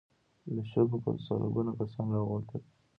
[0.53, 2.61] له شګو په سلګونو کسان را ووتل.